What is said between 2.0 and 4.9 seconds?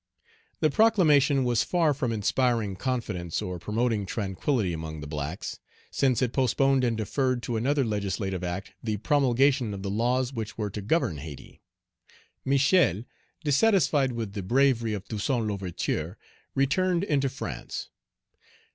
inspiring confidence or promoting tranquillity